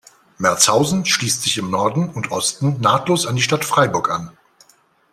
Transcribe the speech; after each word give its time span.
Merzhausen 0.39 1.05
schließt 1.05 1.43
sich 1.43 1.59
im 1.59 1.69
Norden 1.69 2.09
und 2.09 2.31
Osten 2.31 2.79
nahtlos 2.81 3.27
an 3.27 3.35
die 3.35 3.43
Stadt 3.43 3.63
Freiburg 3.63 4.09
an. 4.09 4.31